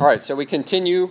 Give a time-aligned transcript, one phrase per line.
[0.00, 1.10] All right, so we continue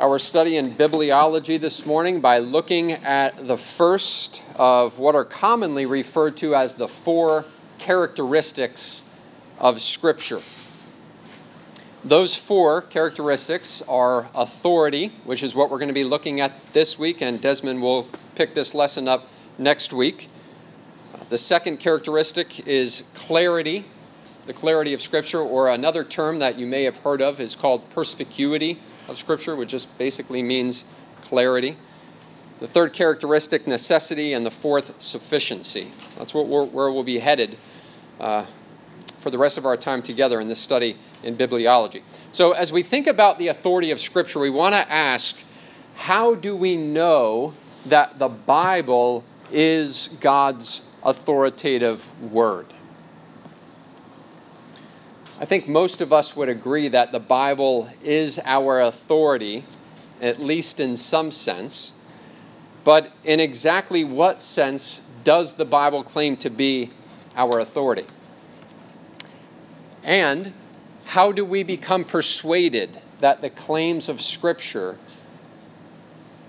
[0.00, 5.86] our study in bibliology this morning by looking at the first of what are commonly
[5.86, 7.44] referred to as the four
[7.78, 9.16] characteristics
[9.60, 10.40] of Scripture.
[12.04, 16.98] Those four characteristics are authority, which is what we're going to be looking at this
[16.98, 20.26] week, and Desmond will pick this lesson up next week.
[21.28, 23.84] The second characteristic is clarity,
[24.46, 27.88] the clarity of Scripture, or another term that you may have heard of is called
[27.90, 31.76] perspicuity of Scripture, which just basically means clarity.
[32.58, 35.84] The third characteristic, necessity, and the fourth, sufficiency.
[36.18, 37.56] That's what where we'll be headed
[38.18, 38.42] uh,
[39.18, 42.02] for the rest of our time together in this study in bibliology.
[42.32, 45.46] So, as we think about the authority of Scripture, we want to ask
[45.96, 47.54] how do we know
[47.86, 52.66] that the Bible is God's authoritative word?
[55.40, 59.64] I think most of us would agree that the Bible is our authority,
[60.20, 61.96] at least in some sense.
[62.84, 66.90] But in exactly what sense does the Bible claim to be
[67.36, 68.02] our authority?
[70.04, 70.52] And
[71.06, 74.98] how do we become persuaded that the claims of Scripture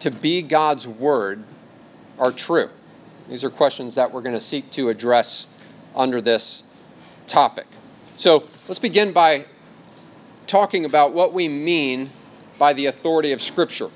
[0.01, 1.45] to be God's Word
[2.19, 2.69] are true?
[3.29, 5.47] These are questions that we're going to seek to address
[5.95, 6.75] under this
[7.27, 7.67] topic.
[8.15, 9.45] So let's begin by
[10.47, 12.09] talking about what we mean
[12.59, 13.87] by the authority of Scripture.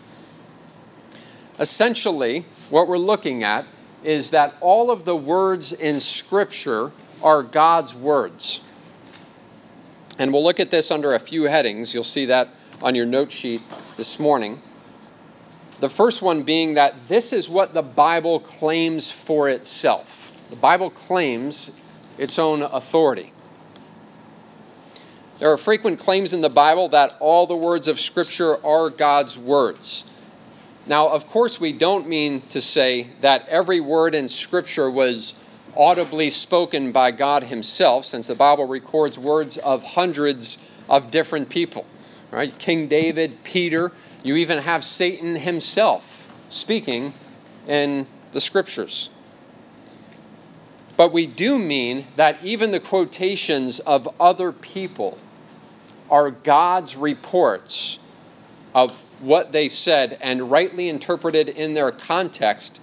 [1.59, 3.66] Essentially, what we're looking at
[4.03, 6.91] is that all of the words in Scripture
[7.23, 8.61] are God's words.
[10.17, 11.94] And we'll look at this under a few headings.
[11.94, 12.50] You'll see that
[12.81, 13.61] on your note sheet
[13.97, 14.61] this morning.
[15.79, 20.47] The first one being that this is what the Bible claims for itself.
[20.50, 21.81] The Bible claims
[22.17, 23.33] its own authority.
[25.38, 29.38] There are frequent claims in the Bible that all the words of Scripture are God's
[29.38, 30.11] words.
[30.88, 35.41] Now, of course, we don't mean to say that every word in Scripture was
[35.75, 41.85] audibly spoken by God Himself, since the Bible records words of hundreds of different people.
[42.31, 42.57] Right?
[42.57, 43.91] King David, Peter,
[44.23, 47.13] you even have Satan himself speaking
[47.67, 49.09] in the Scriptures.
[50.97, 55.17] But we do mean that even the quotations of other people
[56.09, 57.99] are God's reports
[58.73, 62.81] of what they said and rightly interpreted in their context,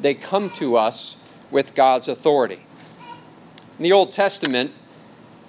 [0.00, 1.20] they come to us
[1.50, 2.60] with God's authority.
[3.78, 4.70] In the Old Testament,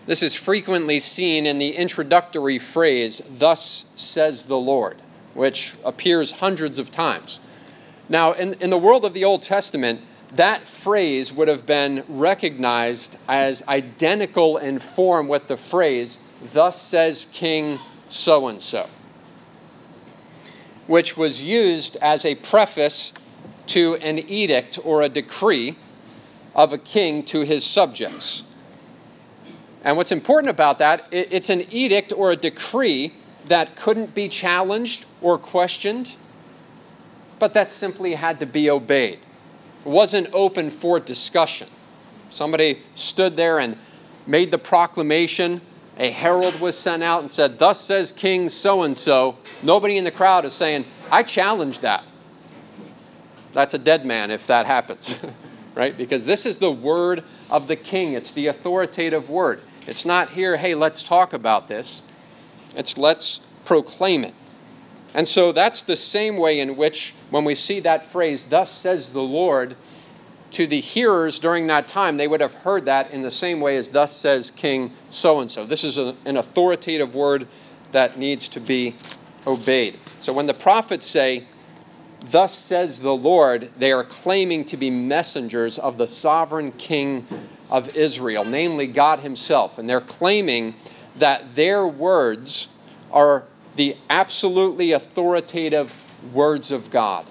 [0.07, 4.97] this is frequently seen in the introductory phrase, Thus says the Lord,
[5.33, 7.39] which appears hundreds of times.
[8.07, 10.01] Now, in, in the world of the Old Testament,
[10.35, 17.29] that phrase would have been recognized as identical in form with the phrase, Thus says
[17.33, 18.85] King so and so,
[20.87, 23.13] which was used as a preface
[23.67, 25.75] to an edict or a decree
[26.55, 28.43] of a king to his subjects.
[29.83, 33.13] And what's important about that, it's an edict or a decree
[33.45, 36.15] that couldn't be challenged or questioned,
[37.39, 39.19] but that simply had to be obeyed.
[39.85, 41.67] It wasn't open for discussion.
[42.31, 43.77] Somebody stood there and
[44.25, 45.61] made the proclamation
[45.97, 50.03] a herald was sent out and said, Thus says King so and so, nobody in
[50.03, 52.03] the crowd is saying, I challenge that.
[53.53, 55.25] That's a dead man if that happens,
[55.75, 55.97] right?
[55.97, 59.61] Because this is the word of the king, it's the authoritative word.
[59.87, 62.03] It's not here, hey, let's talk about this.
[62.75, 64.33] It's let's proclaim it.
[65.13, 69.13] And so that's the same way in which, when we see that phrase, thus says
[69.13, 69.77] the Lord,
[70.55, 73.75] to the hearers during that time, they would have heard that in the same way
[73.75, 75.65] as, Thus says King so and so.
[75.65, 77.45] This is a, an authoritative word
[77.91, 78.95] that needs to be
[79.45, 79.95] obeyed.
[80.05, 81.43] So when the prophets say,
[82.21, 87.27] Thus says the Lord, they are claiming to be messengers of the sovereign King
[87.69, 89.77] of Israel, namely God Himself.
[89.77, 90.73] And they're claiming
[91.17, 92.79] that their words
[93.11, 93.43] are
[93.75, 97.25] the absolutely authoritative words of God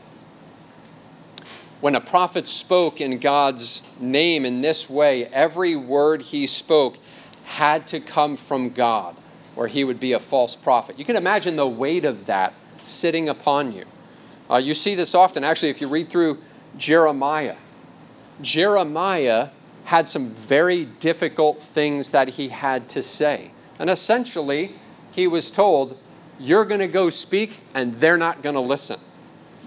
[1.85, 6.97] when a prophet spoke in God's name in this way, every word he spoke
[7.45, 9.15] had to come from God,
[9.55, 10.99] or he would be a false prophet.
[10.99, 13.85] You can imagine the weight of that sitting upon you.
[14.49, 16.39] Uh, you see this often, actually, if you read through
[16.79, 17.57] Jeremiah.
[18.41, 19.51] Jeremiah
[19.85, 23.51] had some very difficult things that he had to say.
[23.79, 24.71] And essentially,
[25.15, 25.99] he was told,
[26.41, 28.99] You're going to go speak, and they're not going to listen.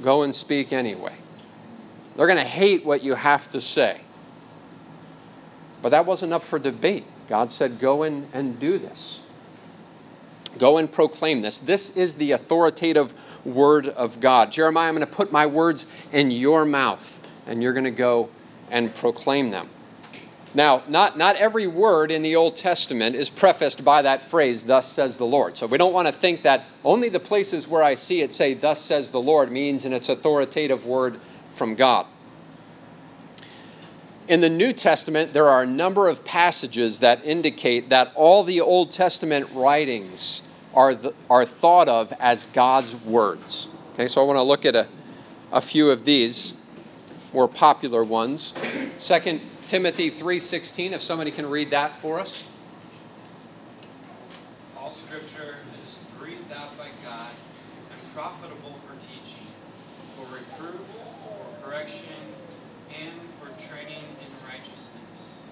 [0.02, 1.14] Go and speak anyway.
[2.18, 4.02] They're going to hate what you have to say.
[5.82, 7.06] But that wasn't up for debate.
[7.30, 9.24] God said, Go in and do this.
[10.58, 11.60] Go and proclaim this.
[11.60, 13.14] This is the authoritative
[13.46, 14.52] word of God.
[14.52, 18.30] Jeremiah, I'm going to put my words in your mouth, and you're going to go
[18.72, 19.70] and proclaim them.
[20.56, 24.92] Now, not, not every word in the Old Testament is prefaced by that phrase, thus
[24.92, 25.56] says the Lord.
[25.56, 28.56] So we don't want to think that only the places where I see it say,
[28.56, 31.20] thus says the Lord, means in its authoritative word
[31.58, 32.06] from God.
[34.28, 38.60] In the New Testament, there are a number of passages that indicate that all the
[38.60, 40.44] Old Testament writings
[40.74, 43.76] are, the, are thought of as God's words.
[43.94, 44.86] Okay, so I want to look at a,
[45.52, 46.64] a few of these
[47.34, 48.42] more popular ones.
[48.44, 52.54] Second Timothy 3:16 if somebody can read that for us.
[54.80, 57.32] All scripture is breathed out by God
[57.92, 59.48] and profitable for teaching,
[60.18, 62.16] for reproof, for correction,
[63.00, 65.50] and for training in righteousness.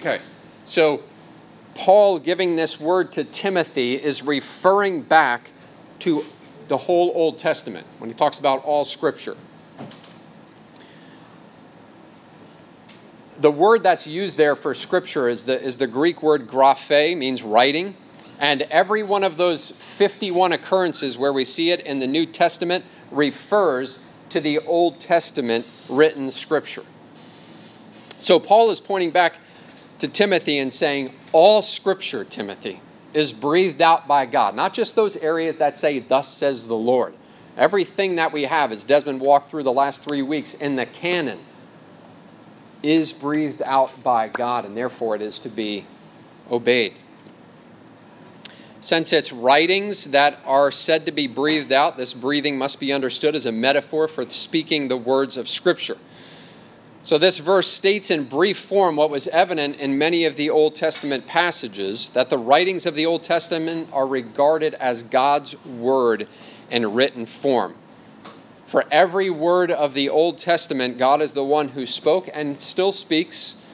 [0.00, 0.18] Okay.
[0.66, 1.02] So
[1.76, 5.52] Paul giving this word to Timothy is referring back
[6.00, 6.22] to
[6.66, 9.36] the whole Old Testament when he talks about all scripture.
[13.40, 17.42] the word that's used there for scripture is the, is the Greek word graphe, means
[17.42, 17.94] writing.
[18.40, 22.84] And every one of those 51 occurrences where we see it in the New Testament
[23.10, 26.84] refers to the Old Testament written scripture.
[28.18, 29.38] So Paul is pointing back
[30.00, 32.80] to Timothy and saying, All scripture, Timothy,
[33.14, 34.54] is breathed out by God.
[34.54, 37.14] Not just those areas that say, Thus says the Lord.
[37.56, 41.38] Everything that we have, as Desmond walked through the last three weeks in the canon,
[42.82, 45.84] is breathed out by God, and therefore it is to be
[46.50, 46.94] obeyed.
[48.80, 53.34] Since it's writings that are said to be breathed out, this breathing must be understood
[53.34, 55.96] as a metaphor for speaking the words of Scripture.
[57.02, 60.74] So, this verse states in brief form what was evident in many of the Old
[60.74, 66.28] Testament passages that the writings of the Old Testament are regarded as God's Word
[66.70, 67.74] in written form.
[68.66, 72.92] For every word of the Old Testament, God is the one who spoke and still
[72.92, 73.64] speaks,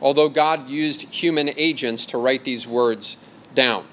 [0.00, 3.16] although God used human agents to write these words
[3.54, 3.84] down.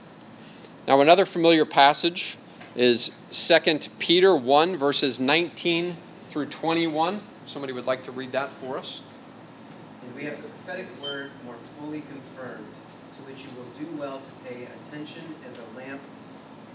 [0.88, 2.38] Now, another familiar passage
[2.76, 5.94] is 2 Peter 1, verses 19
[6.30, 7.20] through 21.
[7.46, 9.04] Somebody would like to read that for us.
[10.04, 12.66] And we have the prophetic word more fully confirmed,
[13.14, 16.02] to which you will do well to pay attention as a lamp,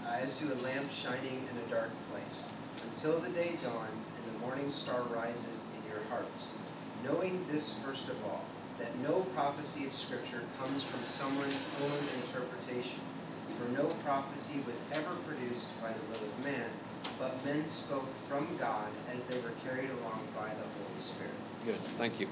[0.05, 2.55] uh, as to a lamp shining in a dark place
[2.91, 6.57] until the day dawns and the morning star rises in your hearts.
[7.03, 8.45] Knowing this first of all,
[8.79, 12.99] that no prophecy of Scripture comes from someone's own interpretation.
[13.57, 16.69] For no prophecy was ever produced by the will of man,
[17.17, 21.31] but men spoke from God as they were carried along by the Holy Spirit.
[21.65, 22.27] Good, thank you.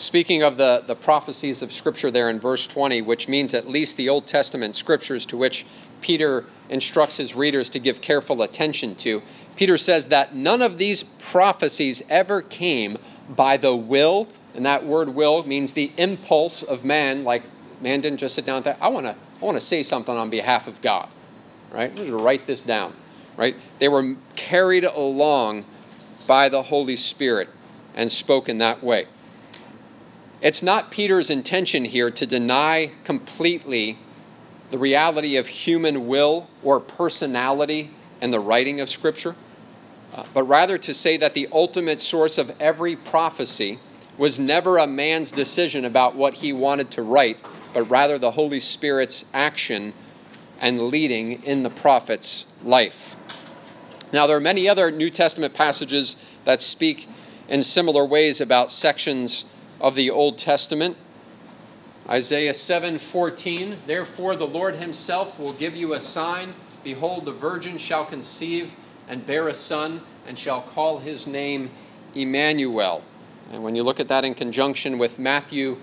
[0.00, 3.96] Speaking of the, the prophecies of Scripture there in verse 20, which means at least
[3.96, 5.66] the Old Testament Scriptures to which
[6.00, 9.22] Peter instructs his readers to give careful attention to.
[9.56, 12.96] Peter says that none of these prophecies ever came
[13.28, 17.42] by the will, and that word will means the impulse of man, like
[17.80, 20.16] man didn't just sit down and think, I want to I want to say something
[20.16, 21.08] on behalf of God.
[21.72, 21.90] Right?
[21.90, 22.92] I'm to write this down.
[23.36, 23.56] Right?
[23.78, 25.64] They were carried along
[26.28, 27.48] by the Holy Spirit
[27.94, 29.06] and spoken that way.
[30.42, 33.98] It's not Peter's intention here to deny completely
[34.70, 37.90] the reality of human will or personality
[38.22, 39.34] in the writing of Scripture,
[40.14, 43.78] uh, but rather to say that the ultimate source of every prophecy
[44.16, 47.38] was never a man's decision about what he wanted to write,
[47.72, 49.92] but rather the Holy Spirit's action
[50.60, 53.16] and leading in the prophet's life.
[54.12, 57.08] Now, there are many other New Testament passages that speak
[57.48, 59.44] in similar ways about sections
[59.80, 60.96] of the Old Testament.
[62.08, 68.04] Isaiah 7:14 Therefore the Lord himself will give you a sign behold the virgin shall
[68.04, 68.74] conceive
[69.08, 71.70] and bear a son and shall call his name
[72.14, 73.02] Emmanuel.
[73.52, 75.76] And when you look at that in conjunction with Matthew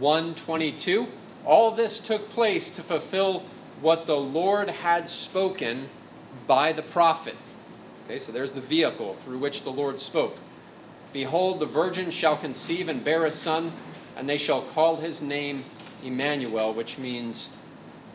[0.00, 1.06] 1:22
[1.46, 3.40] all this took place to fulfill
[3.80, 5.88] what the Lord had spoken
[6.46, 7.36] by the prophet.
[8.04, 10.36] Okay, so there's the vehicle through which the Lord spoke.
[11.12, 13.70] Behold, the virgin shall conceive and bear a son,
[14.16, 15.62] and they shall call his name
[16.04, 17.66] Emmanuel, which means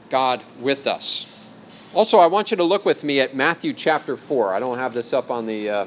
[0.09, 1.27] God with us.
[1.93, 4.53] Also, I want you to look with me at Matthew chapter 4.
[4.53, 5.85] I don't have this up on the uh,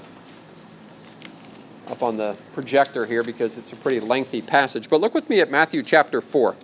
[1.91, 5.41] up on the projector here because it's a pretty lengthy passage, but look with me
[5.41, 6.55] at Matthew chapter 4.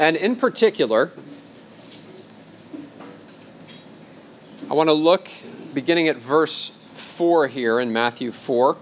[0.00, 1.10] And in particular,
[4.70, 5.28] I want to look
[5.74, 6.70] beginning at verse
[7.18, 8.74] 4 here in Matthew 4,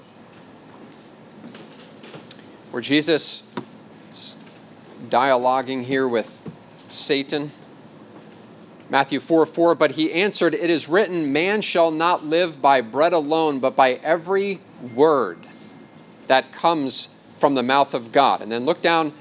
[2.71, 3.53] where Jesus
[4.13, 4.37] is
[5.11, 6.29] dialoguing here with
[6.89, 7.51] Satan.
[8.89, 13.13] Matthew 4 4, but he answered, It is written, Man shall not live by bread
[13.13, 14.61] alone, but by every
[14.95, 15.39] word
[16.29, 17.07] that comes
[17.39, 18.41] from the mouth of God.
[18.41, 19.13] And then look down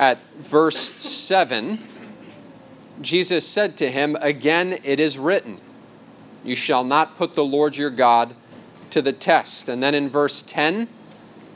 [0.00, 1.78] at verse 7.
[3.02, 5.58] Jesus said to him, Again it is written,
[6.42, 8.34] You shall not put the Lord your God
[8.90, 9.68] to the test.
[9.68, 10.88] And then in verse 10,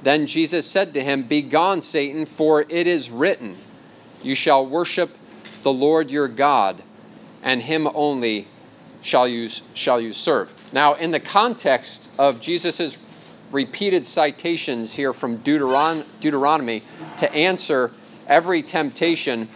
[0.03, 3.57] then Jesus said to him, Begone, Satan, for it is written,
[4.23, 5.11] You shall worship
[5.63, 6.83] the Lord your God
[7.43, 8.47] and him only
[9.03, 10.51] shall you, shall you serve.
[10.73, 12.99] Now, in the context of Jesus'
[13.53, 16.83] repeated citations here from Deuteron- Deuteronomy
[17.19, 17.91] to answer
[18.29, 19.49] every temptation,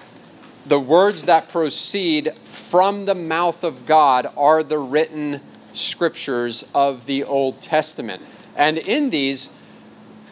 [0.67, 5.41] the words that proceed from the mouth of God are the written
[5.75, 8.23] scriptures of the Old Testament.
[8.57, 9.55] And in these,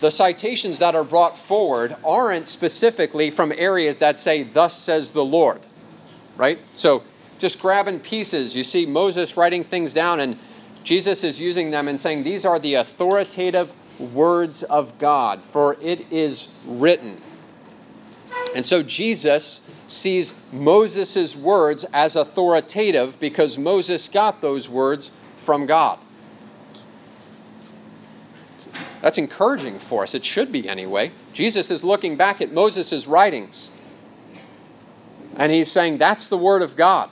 [0.00, 5.24] the citations that are brought forward aren't specifically from areas that say, Thus says the
[5.24, 5.60] Lord,
[6.36, 6.58] right?
[6.74, 7.02] So
[7.38, 8.56] just grabbing pieces.
[8.56, 10.36] You see Moses writing things down, and
[10.84, 13.72] Jesus is using them and saying, These are the authoritative
[14.14, 17.16] words of God, for it is written.
[18.56, 25.98] And so Jesus sees Moses' words as authoritative because Moses got those words from God.
[29.02, 30.14] That's encouraging for us.
[30.14, 31.10] It should be anyway.
[31.34, 33.70] Jesus is looking back at Moses' writings
[35.36, 37.10] and he's saying, That's the word of God.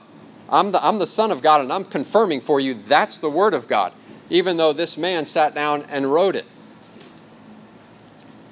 [0.49, 3.53] I'm the, I'm the Son of God, and I'm confirming for you that's the Word
[3.53, 3.95] of God,
[4.31, 6.45] even though this man sat down and wrote it.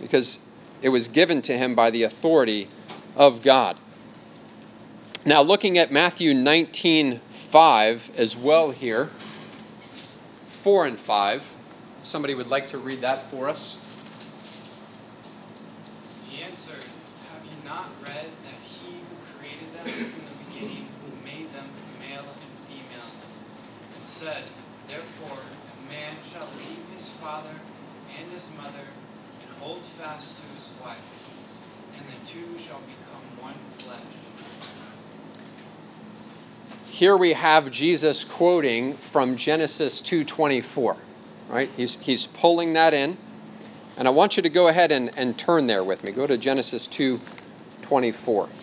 [0.00, 0.50] Because
[0.82, 2.68] it was given to him by the authority
[3.16, 3.76] of God.
[5.24, 7.20] Now, looking at Matthew 19
[7.52, 11.52] 5 as well here, 4 and 5.
[12.00, 13.76] Somebody would like to read that for us.
[16.32, 16.80] He answered,
[17.28, 21.68] Have you not read that he who created them from the beginning, who made them
[22.00, 23.12] male and female,
[24.00, 24.40] and said,
[24.88, 27.52] Therefore a man shall leave his father
[28.16, 28.88] and his mother,
[29.44, 31.04] and hold fast to his wife,
[32.00, 33.01] and the two shall flesh.
[36.90, 40.96] Here we have Jesus quoting from Genesis 2:24.
[41.48, 41.68] Right?
[41.76, 43.16] He's, he's pulling that in.
[43.98, 46.12] And I want you to go ahead and, and turn there with me.
[46.12, 48.61] Go to Genesis 2:24.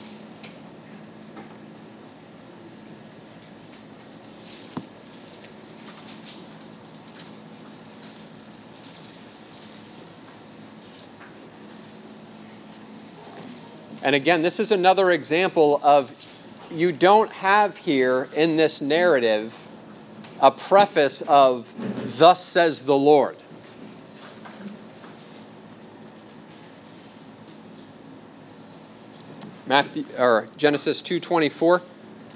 [14.10, 16.12] And again, this is another example of
[16.72, 19.56] you don't have here in this narrative
[20.42, 21.72] a preface of,
[22.18, 23.36] Thus says the Lord.
[29.68, 31.84] Matthew, or Genesis 2:24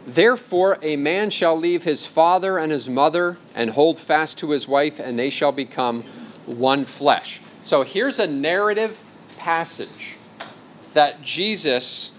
[0.06, 4.68] Therefore a man shall leave his father and his mother and hold fast to his
[4.68, 6.04] wife and they shall become
[6.46, 7.42] one flesh.
[7.64, 9.04] So here's a narrative
[9.40, 10.18] passage
[10.94, 12.12] that Jesus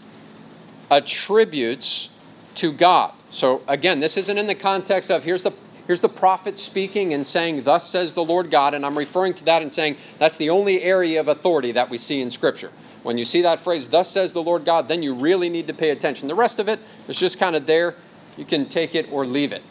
[0.91, 2.11] attributes
[2.57, 3.13] to God.
[3.31, 5.53] So again, this isn't in the context of here's the
[5.87, 9.45] here's the prophet speaking and saying, Thus says the Lord God, and I'm referring to
[9.47, 12.71] that and saying that's the only area of authority that we see in Scripture.
[13.03, 15.75] When you see that phrase, Thus says the Lord God, then you really need to
[15.75, 16.29] pay attention.
[16.29, 16.79] The rest of it
[17.09, 17.95] is just kind of there.
[18.39, 19.63] You can take it or leave it.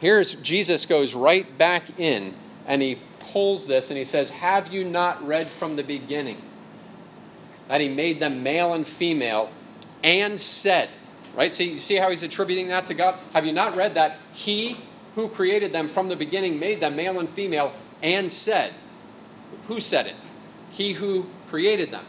[0.00, 2.34] Here's Jesus goes right back in
[2.66, 2.98] and he
[3.32, 6.38] pulls this and he says, Have you not read from the beginning
[7.68, 9.50] that he made them male and female
[10.02, 10.90] and said,
[11.36, 11.52] right?
[11.52, 13.14] See, you see how he's attributing that to God?
[13.34, 14.76] Have you not read that he
[15.14, 17.72] who created them from the beginning made them male and female
[18.02, 18.72] and said,
[19.66, 20.14] Who said it?
[20.70, 22.04] He who created them.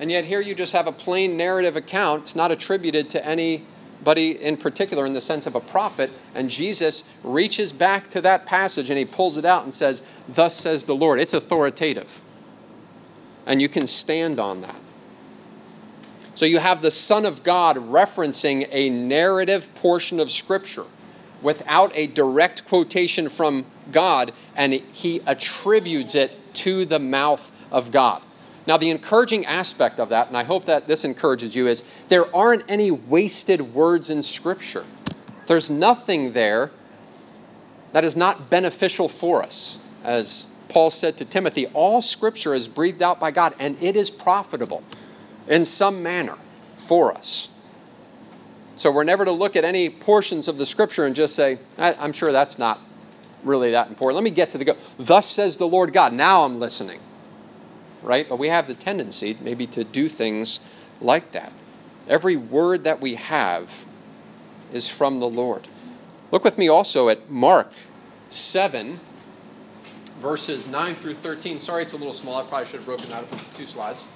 [0.00, 2.22] And yet here you just have a plain narrative account.
[2.22, 6.10] It's not attributed to anybody in particular in the sense of a prophet.
[6.34, 10.56] And Jesus reaches back to that passage and he pulls it out and says, Thus
[10.56, 11.20] says the Lord.
[11.20, 12.20] It's authoritative.
[13.46, 14.76] And you can stand on that.
[16.34, 20.84] So you have the Son of God referencing a narrative portion of Scripture
[21.42, 28.22] without a direct quotation from God, and he attributes it to the mouth of God.
[28.66, 32.34] Now, the encouraging aspect of that, and I hope that this encourages you, is there
[32.34, 34.84] aren't any wasted words in Scripture.
[35.46, 36.70] There's nothing there
[37.92, 39.86] that is not beneficial for us.
[40.02, 44.10] As Paul said to Timothy, all Scripture is breathed out by God, and it is
[44.10, 44.82] profitable
[45.48, 47.50] in some manner for us.
[48.76, 52.12] So we're never to look at any portions of the scripture and just say, I'm
[52.12, 52.80] sure that's not
[53.44, 54.16] really that important.
[54.16, 54.76] Let me get to the go.
[54.98, 56.12] Thus says the Lord God.
[56.12, 56.98] Now I'm listening.
[58.02, 58.28] Right?
[58.28, 61.52] But we have the tendency maybe to do things like that.
[62.08, 63.86] Every word that we have
[64.72, 65.68] is from the Lord.
[66.30, 67.72] Look with me also at Mark
[68.28, 68.98] 7,
[70.24, 71.58] verses 9 through 13.
[71.58, 72.40] Sorry, it's a little small.
[72.40, 74.08] I probably should have broken out into two slides.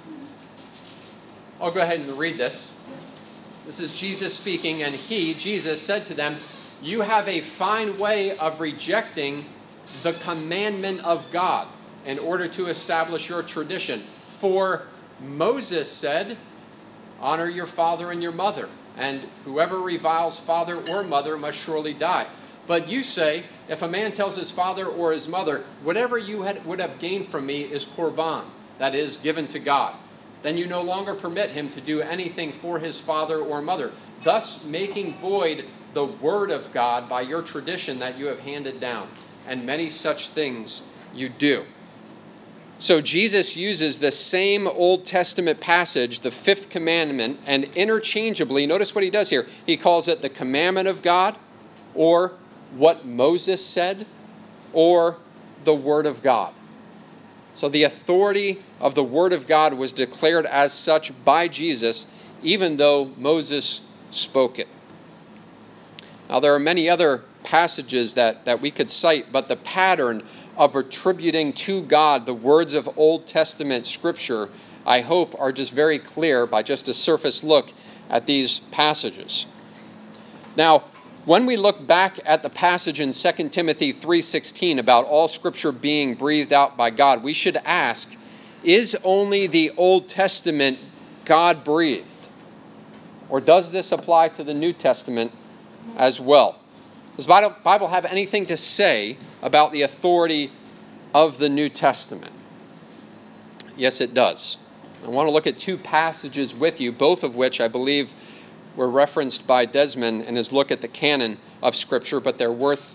[1.60, 3.62] I'll go ahead and read this.
[3.66, 6.34] This is Jesus speaking, and he, Jesus, said to them,
[6.82, 9.44] You have a fine way of rejecting
[10.02, 11.68] the commandment of God
[12.06, 13.98] in order to establish your tradition.
[13.98, 14.84] For
[15.20, 16.38] Moses said,
[17.20, 22.26] Honor your father and your mother, and whoever reviles father or mother must surely die.
[22.66, 26.64] But you say, if a man tells his father or his mother, whatever you had,
[26.64, 28.44] would have gained from me is korban,
[28.78, 29.94] that is, given to God,
[30.42, 33.90] then you no longer permit him to do anything for his father or mother,
[34.22, 39.08] thus making void the word of God by your tradition that you have handed down.
[39.48, 41.64] And many such things you do.
[42.78, 49.02] So Jesus uses the same Old Testament passage, the fifth commandment, and interchangeably, notice what
[49.02, 49.46] he does here.
[49.66, 51.34] He calls it the commandment of God,
[51.94, 52.34] or
[52.76, 54.06] what Moses said,
[54.72, 55.16] or
[55.64, 56.52] the Word of God.
[57.54, 62.76] So the authority of the Word of God was declared as such by Jesus, even
[62.76, 64.68] though Moses spoke it.
[66.28, 70.22] Now, there are many other passages that, that we could cite, but the pattern
[70.56, 74.48] of attributing to God the words of Old Testament Scripture,
[74.86, 77.70] I hope, are just very clear by just a surface look
[78.10, 79.46] at these passages.
[80.56, 80.84] Now,
[81.28, 86.14] when we look back at the passage in 2 Timothy 3:16 about all scripture being
[86.14, 88.18] breathed out by God, we should ask,
[88.64, 90.78] is only the Old Testament
[91.26, 92.28] God breathed?
[93.28, 95.32] Or does this apply to the New Testament
[95.98, 96.56] as well?
[97.16, 100.50] Does the Bible have anything to say about the authority
[101.14, 102.32] of the New Testament?
[103.76, 104.56] Yes, it does.
[105.04, 108.14] I want to look at two passages with you, both of which I believe
[108.78, 112.94] were referenced by Desmond in his look at the canon of Scripture, but they're worth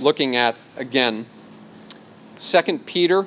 [0.00, 1.26] looking at again.
[2.38, 3.26] 2 Peter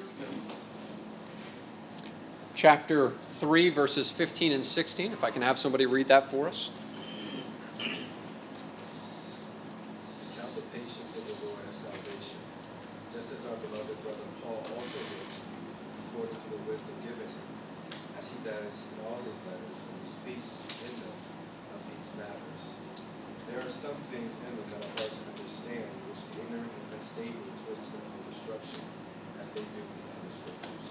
[2.56, 6.72] chapter 3 verses 15 and 16 if I can have somebody read that for us.
[10.40, 12.40] Count the patience of the Lord as salvation,
[13.12, 15.68] just as our beloved brother Paul also wrote to you,
[16.08, 17.48] according to the wisdom given him,
[18.16, 20.69] as he does in all his letters when he speaks
[22.20, 22.64] matters.
[23.48, 26.94] There are some things in them that are hard to understand, which the ignorant and
[26.94, 28.84] unstable twist them for destruction,
[29.40, 30.88] as they do the other scriptures.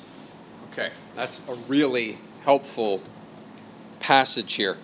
[0.73, 3.01] Okay, that's a really helpful
[4.01, 4.77] passage here.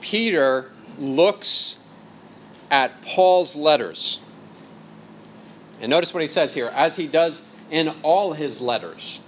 [0.00, 1.88] Peter looks
[2.70, 4.20] at Paul's letters.
[5.80, 9.20] And notice what he says here, as he does in all his letters.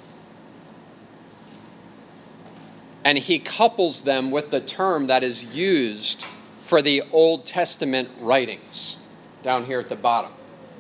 [3.05, 6.27] And he couples them with the term that is used
[6.71, 9.05] for the Old Testament writings
[9.43, 10.31] down here at the bottom.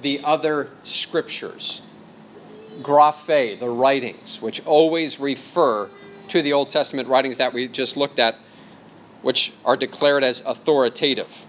[0.02, 1.84] The other scriptures.
[2.84, 5.90] Graphe, the writings, which always refer
[6.28, 8.36] to the Old Testament writings that we just looked at,
[9.22, 11.44] which are declared as authoritative.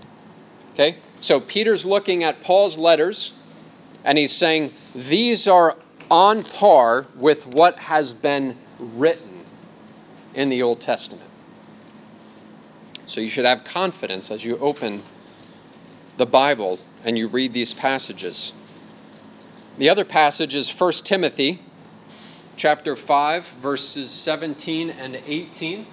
[0.73, 0.93] Okay?
[0.93, 3.37] So Peter's looking at Paul's letters
[4.03, 5.77] and he's saying these are
[6.09, 9.43] on par with what has been written
[10.33, 11.30] in the Old Testament.
[13.11, 15.01] So you should have confidence as you open
[16.15, 18.53] the Bible and you read these passages.
[19.77, 21.59] The other passage is 1 Timothy
[22.55, 25.85] chapter 5 verses 17 and 18.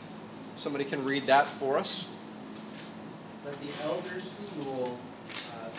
[0.54, 2.06] Somebody can read that for us.
[3.44, 5.00] Let the elders who rule
[5.58, 5.70] uh,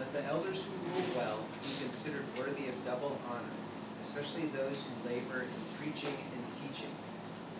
[0.00, 3.54] let the elders who rule well be considered worthy of double honor,
[4.02, 6.90] especially those who labor in preaching and teaching.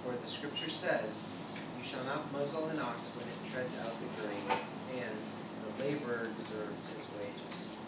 [0.02, 1.39] For the scripture says,
[1.80, 4.60] you shall not muzzle an ox when it treads out the grain,
[5.00, 5.16] and
[5.64, 7.80] the laborer deserves his wages.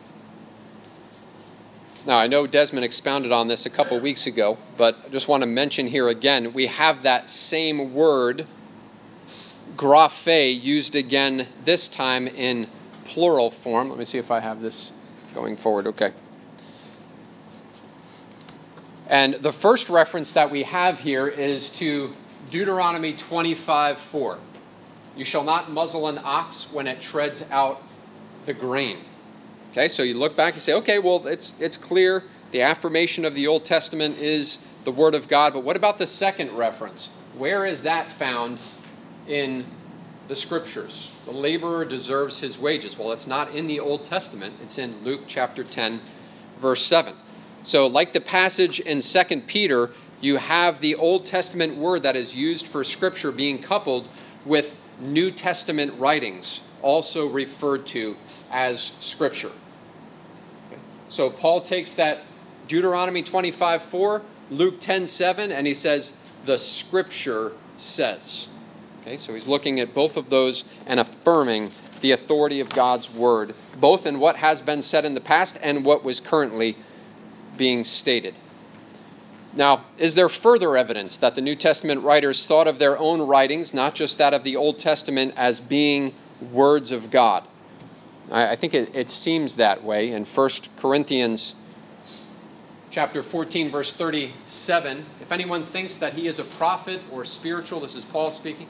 [2.07, 5.43] Now, I know Desmond expounded on this a couple weeks ago, but I just want
[5.43, 8.47] to mention here again we have that same word,
[9.77, 12.69] graphe, used again this time in
[13.05, 13.91] plural form.
[13.91, 14.93] Let me see if I have this
[15.35, 15.87] going forward.
[15.89, 16.13] Okay.
[19.11, 22.15] And the first reference that we have here is to
[22.53, 24.39] Deuteronomy 25 4.
[25.17, 27.83] You shall not muzzle an ox when it treads out
[28.47, 28.99] the grain.
[29.73, 33.35] Okay, so you look back and say, okay, well, it's, it's clear the affirmation of
[33.35, 37.17] the Old Testament is the Word of God, but what about the second reference?
[37.37, 38.61] Where is that found
[39.27, 39.65] in
[40.29, 41.23] the scriptures.
[41.27, 42.99] The laborer deserves his wages.
[42.99, 46.01] Well, it's not in the Old Testament, it's in Luke chapter 10,
[46.59, 47.15] verse 7.
[47.63, 49.91] So, like the passage in 2 Peter,
[50.23, 54.09] you have the Old Testament word that is used for scripture being coupled
[54.47, 58.17] with New Testament writings, also referred to
[58.51, 59.51] as scripture.
[61.09, 62.23] So, Paul takes that
[62.69, 68.49] Deuteronomy 25 4, Luke 10 7, and he says, The scripture says.
[69.03, 73.53] Okay, so he's looking at both of those and affirming the authority of God's word,
[73.81, 76.77] both in what has been said in the past and what was currently
[77.57, 78.35] being stated.
[79.55, 83.75] Now, is there further evidence that the New Testament writers thought of their own writings,
[83.75, 86.15] not just that of the Old Testament, as being
[86.53, 87.47] words of God?
[88.31, 91.63] I think it, it seems that way in 1 Corinthians
[92.91, 94.99] chapter 14, verse 37.
[94.99, 98.67] If anyone thinks that he is a prophet or spiritual, this is Paul speaking,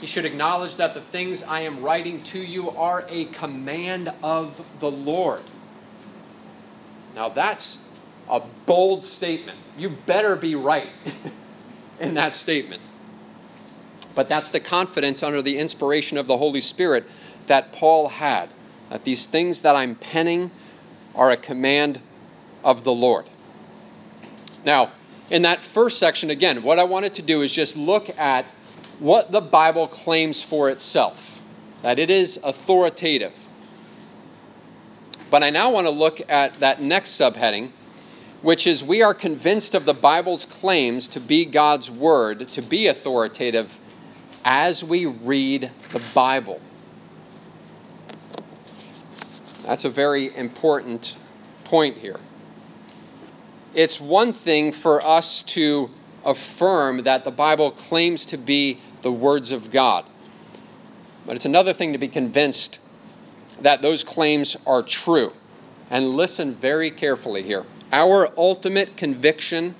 [0.00, 4.80] he should acknowledge that the things I am writing to you are a command of
[4.80, 5.42] the Lord.
[7.16, 8.00] Now that's
[8.30, 9.58] a bold statement.
[9.78, 10.90] You better be right
[12.00, 12.82] in that statement.
[14.14, 17.04] But that's the confidence under the inspiration of the Holy Spirit
[17.46, 18.50] that Paul had.
[18.90, 20.50] That these things that I'm penning
[21.14, 22.00] are a command
[22.64, 23.26] of the Lord.
[24.64, 24.90] Now,
[25.30, 28.44] in that first section, again, what I wanted to do is just look at
[28.98, 31.40] what the Bible claims for itself,
[31.82, 33.38] that it is authoritative.
[35.30, 37.70] But I now want to look at that next subheading,
[38.42, 42.86] which is we are convinced of the Bible's claims to be God's Word, to be
[42.86, 43.78] authoritative,
[44.44, 46.60] as we read the Bible.
[49.66, 51.18] That's a very important
[51.64, 52.18] point here.
[53.74, 55.90] It's one thing for us to
[56.24, 60.04] affirm that the Bible claims to be the words of God.
[61.26, 62.80] But it's another thing to be convinced
[63.60, 65.32] that those claims are true.
[65.90, 67.64] And listen very carefully here.
[67.92, 69.74] Our ultimate conviction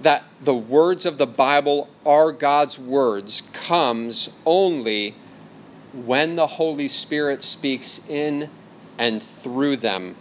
[0.00, 5.14] that the words of the Bible are God's words comes only
[5.92, 8.48] when the Holy Spirit speaks in
[8.98, 10.14] and through them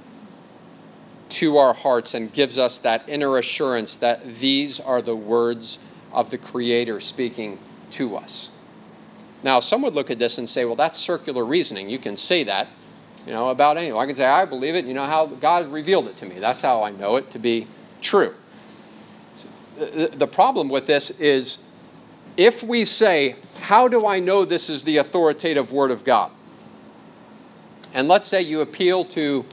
[1.29, 6.29] to our hearts and gives us that inner assurance that these are the words of
[6.29, 7.57] the Creator speaking
[7.91, 8.57] to us.
[9.43, 11.89] Now, some would look at this and say, well, that's circular reasoning.
[11.89, 12.67] You can say that,
[13.25, 14.01] you know, about anyone.
[14.01, 14.85] I can say, I believe it.
[14.85, 16.39] You know how God revealed it to me.
[16.39, 17.67] That's how I know it to be
[18.01, 18.33] true.
[19.77, 21.67] The problem with this is
[22.37, 26.31] if we say, how do I know this is the authoritative Word of God?
[27.93, 29.45] And let's say you appeal to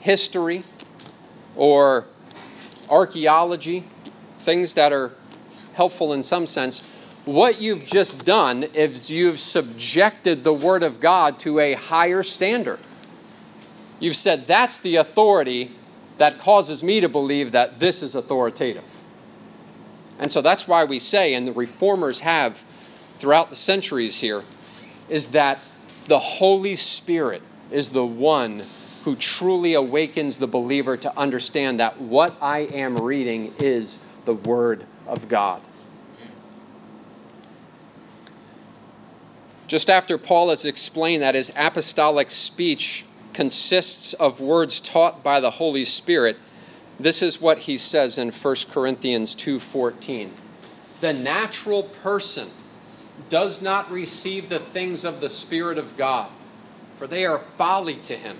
[0.00, 0.62] history
[1.56, 2.06] or
[2.90, 3.84] archaeology,
[4.38, 5.14] things that are
[5.74, 6.91] helpful in some sense,
[7.24, 12.80] what you've just done is you've subjected the Word of God to a higher standard.
[14.00, 15.70] You've said that's the authority
[16.18, 19.02] that causes me to believe that this is authoritative.
[20.18, 22.58] And so that's why we say, and the reformers have
[23.18, 24.42] throughout the centuries here,
[25.08, 25.60] is that
[26.08, 28.62] the Holy Spirit is the one
[29.04, 34.84] who truly awakens the believer to understand that what I am reading is the Word
[35.06, 35.60] of God.
[39.72, 45.52] Just after Paul has explained that his apostolic speech consists of words taught by the
[45.52, 46.36] Holy Spirit,
[47.00, 50.32] this is what he says in 1 Corinthians 2:14.
[51.00, 52.50] The natural person
[53.30, 56.28] does not receive the things of the Spirit of God,
[56.98, 58.36] for they are folly to him,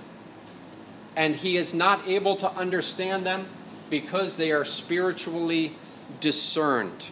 [1.16, 3.46] and he is not able to understand them
[3.88, 5.72] because they are spiritually
[6.20, 7.06] discerned.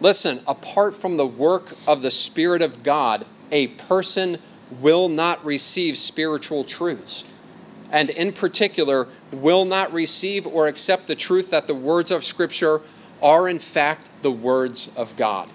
[0.00, 4.38] Listen, apart from the work of the Spirit of God, a person
[4.80, 7.32] will not receive spiritual truths.
[7.92, 12.80] And in particular, will not receive or accept the truth that the words of Scripture
[13.22, 15.48] are, in fact, the words of God.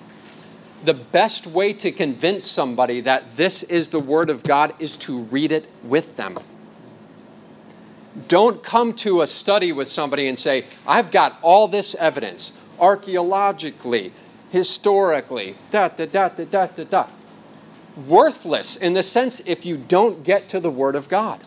[0.84, 5.20] The best way to convince somebody that this is the Word of God is to
[5.24, 6.38] read it with them.
[8.28, 14.12] Don't come to a study with somebody and say, I've got all this evidence archaeologically,
[14.52, 17.08] historically, da da da da da da da.
[18.08, 21.42] Worthless in the sense if you don't get to the Word of God.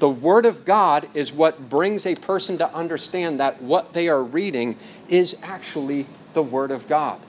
[0.00, 4.22] The Word of God is what brings a person to understand that what they are
[4.22, 4.76] reading
[5.08, 7.20] is actually the Word of God.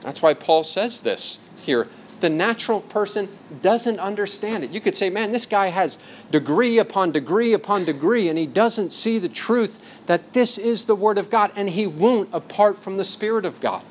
[0.00, 1.88] That's why Paul says this here.
[2.20, 3.28] The natural person
[3.60, 4.70] doesn't understand it.
[4.70, 5.96] You could say, man, this guy has
[6.30, 10.94] degree upon degree upon degree, and he doesn't see the truth that this is the
[10.94, 13.82] Word of God, and he won't apart from the Spirit of God.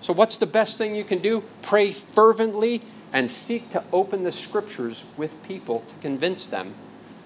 [0.00, 1.42] So, what's the best thing you can do?
[1.62, 6.74] Pray fervently and seek to open the scriptures with people to convince them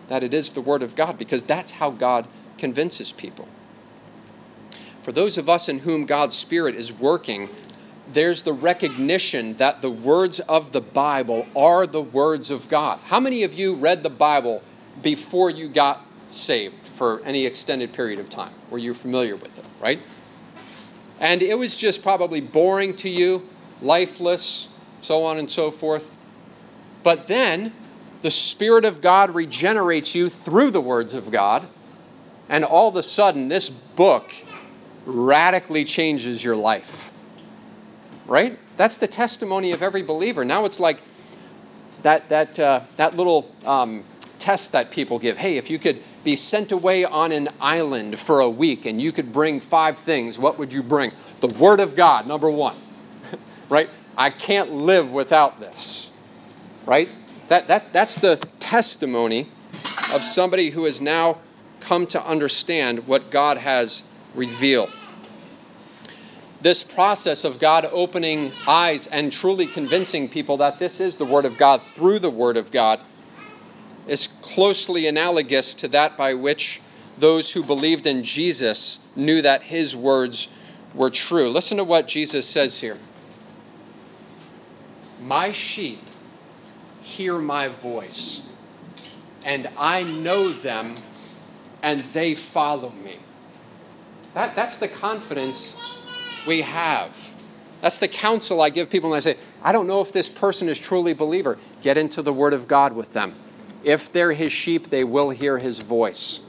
[0.08, 2.26] that it is the Word of God, because that's how God
[2.58, 3.48] convinces people.
[5.02, 7.48] For those of us in whom God's Spirit is working,
[8.08, 12.98] there's the recognition that the words of the Bible are the words of God.
[13.06, 14.62] How many of you read the Bible
[15.02, 18.52] before you got saved for any extended period of time?
[18.70, 20.00] Were you familiar with it, right?
[21.20, 23.42] And it was just probably boring to you,
[23.82, 26.14] lifeless, so on and so forth.
[27.02, 27.72] But then
[28.22, 31.62] the Spirit of God regenerates you through the words of God,
[32.48, 34.30] and all of a sudden, this book
[35.04, 37.12] radically changes your life.
[38.26, 38.58] Right?
[38.76, 40.44] That's the testimony of every believer.
[40.44, 41.00] Now it's like
[42.02, 44.04] that, that, uh, that little um,
[44.38, 45.38] test that people give.
[45.38, 49.12] Hey, if you could be sent away on an island for a week and you
[49.12, 51.10] could bring five things, what would you bring?
[51.40, 52.76] The Word of God, number one.
[53.68, 53.88] right?
[54.16, 56.12] I can't live without this.
[56.86, 57.08] Right?
[57.48, 59.42] That, that, that's the testimony
[59.82, 61.38] of somebody who has now
[61.80, 64.90] come to understand what God has revealed.
[66.66, 71.44] This process of God opening eyes and truly convincing people that this is the Word
[71.44, 72.98] of God through the Word of God
[74.08, 76.82] is closely analogous to that by which
[77.20, 80.52] those who believed in Jesus knew that his words
[80.92, 81.50] were true.
[81.50, 82.96] Listen to what Jesus says here
[85.22, 86.00] My sheep
[87.00, 88.52] hear my voice,
[89.46, 90.96] and I know them,
[91.84, 93.14] and they follow me.
[94.34, 95.96] That, that's the confidence
[96.46, 97.16] we have.
[97.80, 100.68] That's the counsel I give people when I say, I don't know if this person
[100.68, 101.58] is truly believer.
[101.82, 103.32] Get into the Word of God with them.
[103.84, 106.42] If they're his sheep, they will hear his voice.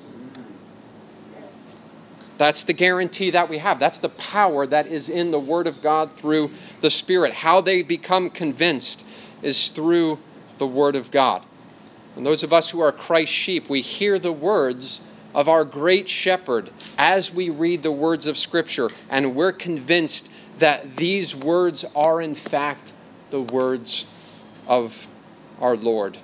[2.37, 3.79] That's the guarantee that we have.
[3.79, 6.49] That's the power that is in the Word of God through
[6.81, 7.33] the Spirit.
[7.33, 9.05] How they become convinced
[9.41, 10.19] is through
[10.57, 11.43] the Word of God.
[12.15, 15.06] And those of us who are Christ's sheep, we hear the words
[15.37, 20.95] of our great shepherd as we read the words of Scripture, and we're convinced that
[20.95, 22.91] these words are, in fact,
[23.29, 25.05] the words of
[25.61, 26.17] our Lord.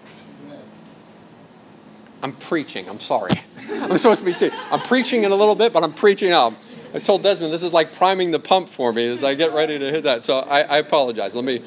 [2.24, 2.90] I'm preaching.
[2.90, 3.30] I'm sorry.
[3.70, 4.56] I'm supposed to be.
[4.72, 6.54] I'm preaching in a little bit, but I'm preaching out.
[6.96, 9.78] I told Desmond this is like priming the pump for me as I get ready
[9.78, 10.24] to hit that.
[10.24, 11.36] So I, I apologize.
[11.36, 11.62] Let me,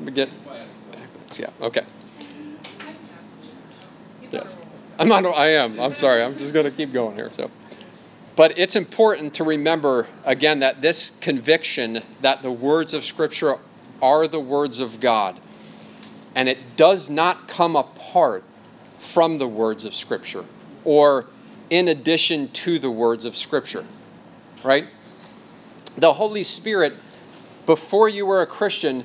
[0.00, 0.28] let me get.
[1.38, 1.50] Yeah.
[1.60, 1.82] Okay.
[4.32, 4.73] Yes.
[4.98, 5.24] I'm not.
[5.26, 5.78] I am.
[5.80, 6.22] I'm sorry.
[6.22, 7.30] I'm just going to keep going here.
[7.30, 7.50] So.
[8.36, 13.56] But it's important to remember again that this conviction that the words of Scripture
[14.02, 15.38] are the words of God,
[16.34, 18.42] and it does not come apart
[18.98, 20.44] from the words of Scripture
[20.84, 21.26] or
[21.70, 23.84] in addition to the words of Scripture,
[24.62, 24.86] right?
[25.96, 26.92] The Holy Spirit,
[27.66, 29.04] before you were a Christian,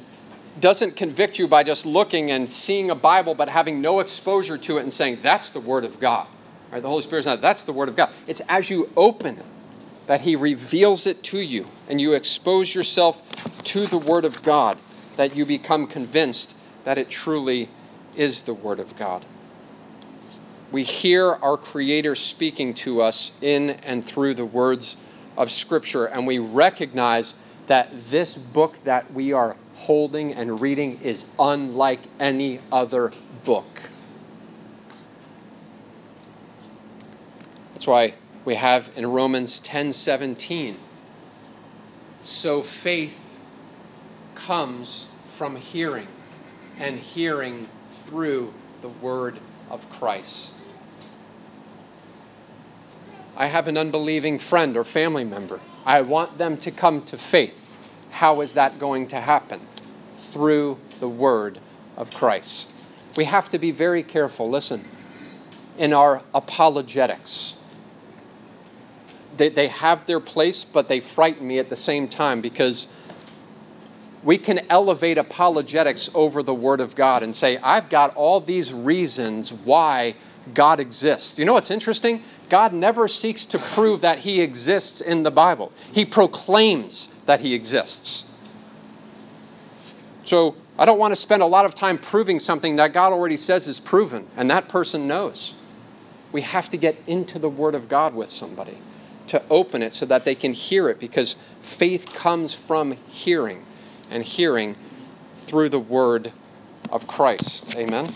[0.61, 4.77] doesn't convict you by just looking and seeing a Bible but having no exposure to
[4.77, 6.27] it and saying, that's the Word of God.
[6.71, 6.81] Right?
[6.81, 8.09] The Holy Spirit's not, that's the Word of God.
[8.27, 9.45] It's as you open it
[10.07, 14.77] that He reveals it to you and you expose yourself to the Word of God
[15.17, 17.69] that you become convinced that it truly
[18.15, 19.25] is the Word of God
[20.71, 25.05] we hear our Creator speaking to us in and through the words
[25.37, 31.31] of Scripture, and we recognize that this book that we are holding and reading is
[31.39, 33.11] unlike any other
[33.45, 33.89] book.
[37.73, 38.13] That's why
[38.43, 40.75] we have in Romans 10 17.
[42.21, 43.39] So faith
[44.35, 46.07] comes from hearing,
[46.79, 49.37] and hearing through the word
[49.69, 50.65] of Christ.
[53.37, 55.61] I have an unbelieving friend or family member.
[55.85, 57.68] I want them to come to faith.
[58.19, 59.59] How is that going to happen?
[60.17, 61.57] Through the word
[61.95, 62.75] of Christ.
[63.15, 64.81] We have to be very careful, listen,
[65.81, 67.55] in our apologetics.
[69.37, 72.93] They, they have their place, but they frighten me at the same time because
[74.21, 78.73] we can elevate apologetics over the Word of God and say, I've got all these
[78.73, 80.15] reasons why
[80.53, 81.39] God exists.
[81.39, 82.21] You know what's interesting?
[82.49, 87.53] God never seeks to prove that He exists in the Bible, He proclaims that He
[87.53, 88.25] exists.
[90.23, 93.37] So I don't want to spend a lot of time proving something that God already
[93.37, 95.53] says is proven, and that person knows.
[96.31, 98.79] We have to get into the Word of God with somebody
[99.27, 103.61] to open it so that they can hear it because faith comes from hearing,
[104.09, 104.73] and hearing
[105.35, 106.31] through the Word
[106.91, 107.77] of Christ.
[107.77, 108.07] Amen.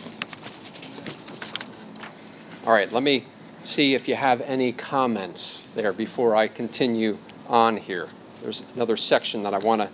[2.66, 3.26] All right, let me
[3.62, 8.08] see if you have any comments there before I continue on here.
[8.44, 9.90] There's another section that I want to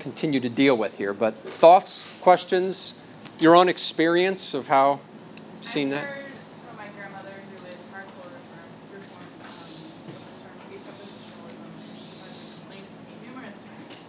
[0.00, 1.14] continue to deal with here.
[1.14, 2.98] But thoughts, questions,
[3.38, 6.02] your own experience of how you've seen that?
[6.02, 9.70] from my grandmother, who is hardcore reform, reform um,
[10.02, 14.02] the term presuppositionalism, and she has explained it to me numerous times.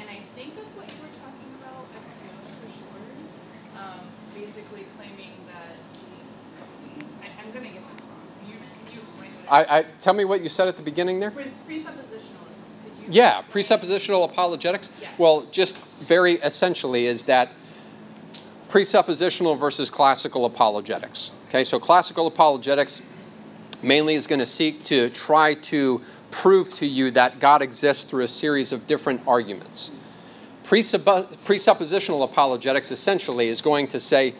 [0.00, 1.84] And I think that's what you were talking about.
[1.92, 3.04] I for sure.
[3.76, 5.76] Um, basically claiming that
[7.20, 8.24] I, I'm gonna get this wrong.
[8.40, 9.52] Do you can you explain what?
[9.52, 11.30] I, I tell me what you said at the beginning there.
[11.30, 12.35] Presuppositionalism.
[13.08, 14.96] Yeah, presuppositional apologetics.
[15.00, 15.18] Yes.
[15.18, 17.52] Well, just very essentially is that
[18.68, 21.32] presuppositional versus classical apologetics.
[21.48, 23.12] Okay, so classical apologetics
[23.82, 28.24] mainly is going to seek to try to prove to you that God exists through
[28.24, 29.92] a series of different arguments.
[30.64, 34.34] Presuppo- presuppositional apologetics essentially is going to say,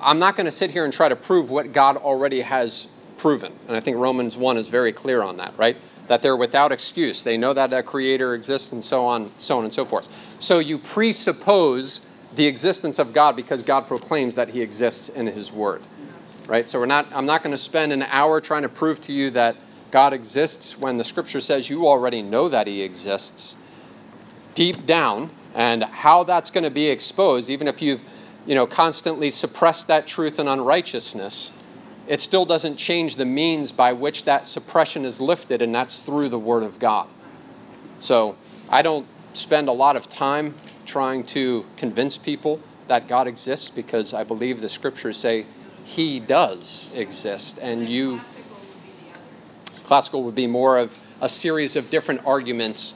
[0.00, 3.52] I'm not going to sit here and try to prove what God already has proven.
[3.66, 5.76] And I think Romans 1 is very clear on that, right?
[6.10, 7.22] That they're without excuse.
[7.22, 10.06] They know that a creator exists and so on, so on and so forth.
[10.42, 15.52] So you presuppose the existence of God because God proclaims that he exists in his
[15.52, 15.82] word.
[16.48, 16.66] Right?
[16.68, 19.30] So we're not I'm not going to spend an hour trying to prove to you
[19.30, 19.54] that
[19.92, 23.56] God exists when the scripture says you already know that he exists
[24.54, 28.02] deep down and how that's going to be exposed even if you've
[28.46, 31.59] you know constantly suppressed that truth and unrighteousness
[32.10, 36.28] it still doesn't change the means by which that suppression is lifted and that's through
[36.28, 37.08] the word of god
[37.98, 38.36] so
[38.70, 44.12] i don't spend a lot of time trying to convince people that god exists because
[44.12, 45.46] i believe the scriptures say
[45.86, 48.20] he does exist and you
[49.90, 52.94] Classical would be more of a series of different arguments.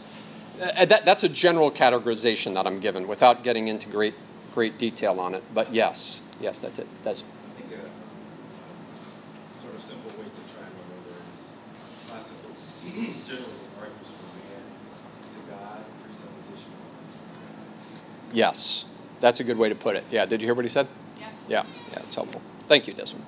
[0.62, 4.14] Uh, that, that's a general categorization that I'm given without getting into great,
[4.54, 5.42] great detail on it.
[5.52, 6.86] But yes, yes, that's it.
[7.02, 7.26] That's I
[7.58, 7.82] think a
[9.52, 11.58] sort of simple way to try and remember is
[12.06, 12.54] classical
[13.26, 14.62] general arguments from man
[15.34, 17.74] to God, presuppositional arguments from God.
[18.34, 18.86] Yes,
[19.20, 20.04] that's a good way to put it.
[20.10, 20.86] Yeah, did you hear what he said?
[21.18, 21.46] Yes.
[21.48, 22.42] Yeah, yeah, it's helpful.
[22.68, 23.24] Thank you, Desmond.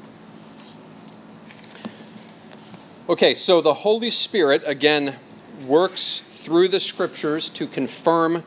[3.09, 5.15] Okay, so the Holy Spirit, again,
[5.67, 8.43] works through the scriptures to confirm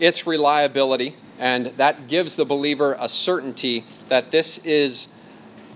[0.00, 5.14] its reliability, and that gives the believer a certainty that this is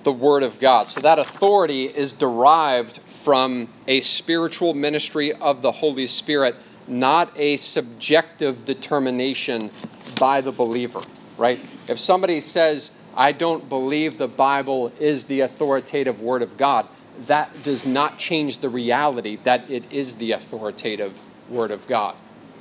[0.02, 0.87] the Word of God.
[0.87, 6.57] So that authority is derived from a spiritual ministry of the Holy Spirit,
[6.88, 9.70] not a subjective determination
[10.18, 11.01] by the believer,
[11.37, 11.59] right?
[11.88, 16.87] If somebody says, I don't believe the Bible is the authoritative Word of God,
[17.27, 21.20] that does not change the reality that it is the authoritative
[21.51, 22.14] Word of God,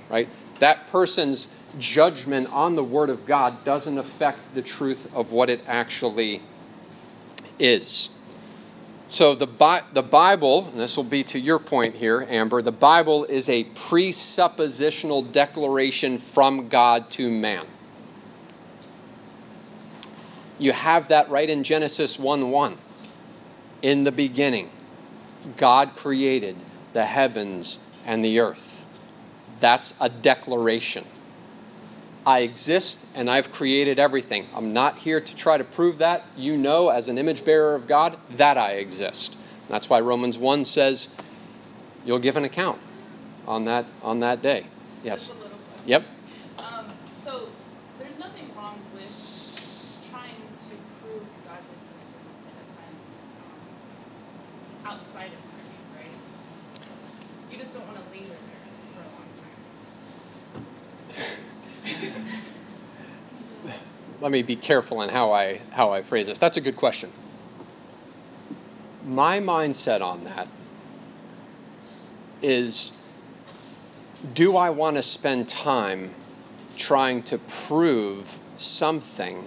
[0.10, 0.28] right?
[0.60, 5.62] That person's judgment on the Word of God doesn't affect the truth of what it
[5.68, 6.42] actually
[7.60, 8.17] is.
[9.08, 12.74] So the, Bi- the Bible, and this will be to your point here, Amber, the
[12.74, 17.66] Bible is a presuppositional declaration from God to man.
[20.60, 22.74] You have that right in Genesis 1 1.
[23.84, 24.70] In the beginning,
[25.56, 26.56] God created
[26.94, 28.84] the heavens and the earth.
[29.60, 31.06] That's a declaration.
[32.28, 34.48] I exist and I've created everything.
[34.54, 36.26] I'm not here to try to prove that.
[36.36, 39.38] You know, as an image bearer of God, that I exist.
[39.70, 41.08] That's why Romans 1 says
[42.06, 42.80] you'll give an account
[43.48, 44.66] on that on that day.
[45.04, 45.30] Yes.
[45.30, 45.90] Just a little question.
[45.90, 46.04] Yep.
[46.60, 46.86] Um,
[47.16, 47.48] so
[47.98, 49.08] there's nothing wrong with
[50.12, 53.24] trying to prove God's existence in a sense
[54.84, 56.12] um, outside of Scripture, right?
[57.54, 59.56] You just don't want to linger there for a long time.
[64.20, 66.40] Let me be careful in how I how I phrase this.
[66.40, 67.10] That's a good question.
[69.06, 70.48] My mindset on that
[72.42, 72.94] is
[74.34, 76.12] do I want to spend time
[76.76, 79.44] trying to prove something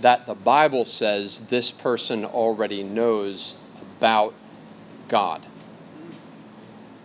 [0.00, 3.58] that the Bible says this person already knows
[3.98, 4.34] about
[5.08, 5.46] God?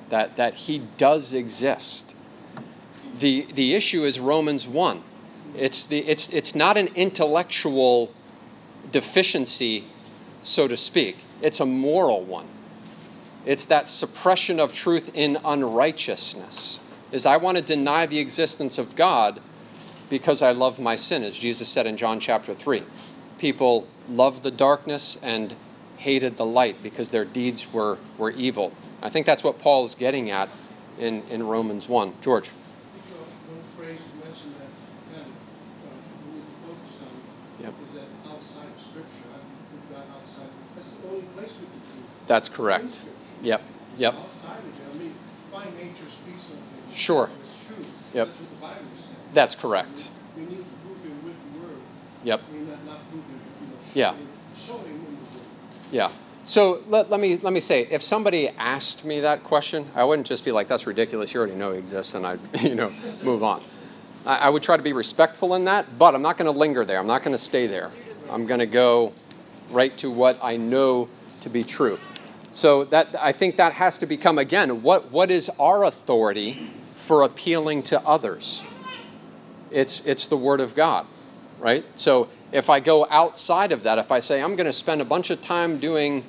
[0.09, 2.15] That that he does exist.
[3.19, 5.01] The the issue is Romans 1
[5.57, 8.11] it's, the, it's, it's not an intellectual
[8.91, 9.83] deficiency,
[10.43, 11.17] so to speak.
[11.41, 12.47] It's a moral one.
[13.45, 16.81] It's that suppression of truth in unrighteousness.
[17.11, 19.39] Is I want to deny the existence of God
[20.09, 22.81] because I love my sin, as Jesus said in John chapter 3.
[23.37, 25.55] People loved the darkness and
[25.97, 28.73] hated the light because their deeds were, were evil.
[29.01, 30.49] I think that's what Paul is getting at
[30.99, 32.13] in, in Romans 1.
[32.21, 32.49] George.
[32.49, 34.69] One phrase mentioned that
[35.13, 35.33] kind of
[35.85, 35.97] uh,
[36.31, 37.13] we focus on
[37.61, 37.73] Yep.
[37.81, 39.29] is that outside of Scripture.
[39.31, 40.49] I mean, prove God outside.
[40.75, 42.27] That's the only place we can prove.
[42.27, 42.89] That's correct.
[42.89, 43.47] Scripture.
[43.47, 43.61] Yep,
[43.97, 44.13] yep.
[44.15, 45.11] Outside of it, I mean,
[45.51, 46.95] fine nature speaks something.
[46.95, 47.29] Sure.
[47.39, 47.85] It's true.
[48.19, 48.27] Yep.
[48.27, 49.33] That's what the Bible saying.
[49.33, 50.11] That's correct.
[50.35, 51.79] We need to prove him with the word.
[52.23, 52.41] Yep.
[52.41, 54.13] I mean, not, not prove him, you know, show Yeah.
[54.55, 55.47] show him in the word.
[55.91, 56.09] Yeah.
[56.45, 60.27] So let, let me let me say, if somebody asked me that question, I wouldn't
[60.27, 61.33] just be like, "That's ridiculous.
[61.33, 62.89] You already know he exists," and I, you know,
[63.25, 63.61] move on.
[64.25, 66.85] I, I would try to be respectful in that, but I'm not going to linger
[66.85, 66.99] there.
[66.99, 67.91] I'm not going to stay there.
[68.31, 69.13] I'm going to go
[69.71, 71.09] right to what I know
[71.41, 71.97] to be true.
[72.51, 77.23] So that I think that has to become again what what is our authority for
[77.23, 78.63] appealing to others?
[79.71, 81.05] It's it's the word of God,
[81.59, 81.83] right?
[81.99, 85.05] So if I go outside of that, if I say I'm going to spend a
[85.05, 86.23] bunch of time doing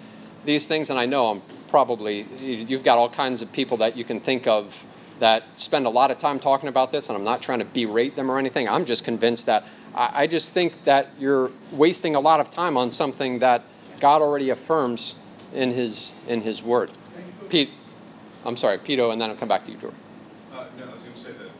[0.45, 4.03] these things, and I know I'm probably you've got all kinds of people that you
[4.03, 4.85] can think of
[5.19, 8.17] that spend a lot of time talking about this, and I'm not trying to berate
[8.17, 8.69] them or anything.
[8.69, 9.65] I'm just convinced that
[9.95, 13.63] I, I just think that you're wasting a lot of time on something that
[14.01, 15.23] God already affirms
[15.55, 16.91] in His in His Word.
[17.49, 17.71] Pete,
[18.45, 19.95] I'm sorry, Pito, and then I'll come back to you, George.
[20.53, 21.53] Uh, no, I was going to say that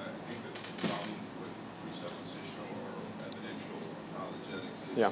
[0.00, 1.54] I think that the problem with
[1.84, 2.96] presuppositional or
[3.28, 3.76] evidential
[4.14, 5.10] apologetics is Yeah.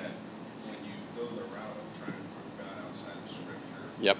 [0.00, 0.12] that
[0.70, 4.16] when you go the route of trying to prove God outside of Scripture, Yep.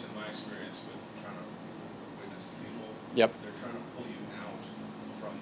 [0.00, 1.44] Least in my experience with trying to
[2.24, 3.28] witness to people, Yep.
[3.44, 4.64] they're trying to pull you out
[5.20, 5.36] from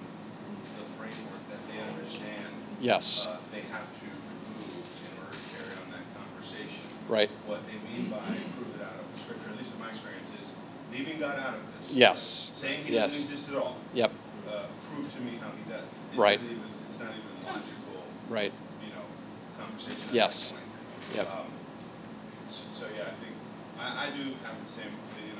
[0.75, 2.51] the framework that they understand
[2.83, 3.27] Yes.
[3.27, 6.87] uh, they have to remove in order to carry on that conversation.
[7.07, 7.31] Right.
[7.47, 8.19] What they mean by
[8.59, 10.59] prove it out of Scripture, at least in my experience, is
[10.91, 11.95] leaving God out of this.
[11.95, 12.19] Yes.
[12.19, 13.15] Saying he Yes.
[13.15, 13.77] doesn't exist at all.
[13.95, 14.11] Yep.
[14.47, 16.03] Uh, prove to me how he does.
[16.11, 16.39] It Right.
[16.43, 18.51] Even, it's not even logical, Right.
[18.83, 19.07] you know,
[19.55, 20.11] conversation.
[20.11, 20.53] Yes.
[21.15, 21.27] Yep.
[21.31, 21.47] Um,
[22.49, 23.35] so, so yeah, I think
[23.79, 25.39] I, I do have the same opinion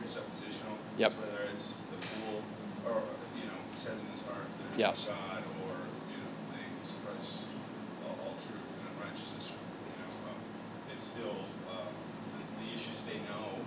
[0.00, 0.76] presuppositional.
[1.00, 1.12] Yep.
[1.20, 2.40] Whether it's the fool
[2.88, 3.00] or
[3.36, 5.08] you know says in his heart that Yes.
[5.08, 5.72] God or
[6.12, 7.48] you know they suppress
[8.04, 9.56] all, all truth and unrighteousness.
[9.56, 10.40] You know, um,
[10.92, 11.36] it's still
[11.72, 13.60] uh, the, the issues they know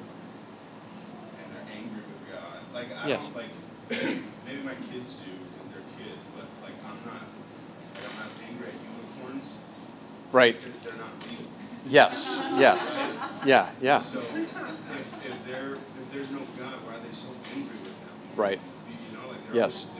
[1.38, 2.60] and they're angry with God.
[2.74, 3.30] Like I Yes.
[3.30, 3.54] don't like
[4.50, 8.74] maybe my kids do because they're kids, but like I'm not like I'm not angry
[8.74, 9.66] at unicorns
[10.34, 10.58] Right.
[10.58, 11.43] because they're not real.
[11.86, 12.44] Yes.
[12.58, 13.04] Yes.
[13.46, 13.68] Yeah.
[13.82, 13.98] Yeah.
[13.98, 14.48] So if,
[15.28, 18.16] if there if there's no God, why are they so angry with them?
[18.40, 18.60] Right.
[18.88, 20.00] You, know, like Yes.